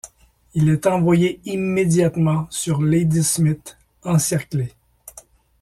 Il 0.55 0.69
est 0.69 0.87
envoyé 0.87 1.39
immédiatement 1.45 2.47
sur 2.49 2.81
Ladysmith 2.81 3.77
encerclé. 4.01 4.73